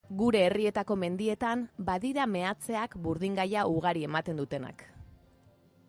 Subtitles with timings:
[0.19, 4.87] Gure herrietako mendietan badira meatzeak burdingaia ugari ematen dutenak.